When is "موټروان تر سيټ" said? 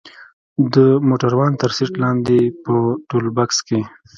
1.09-1.91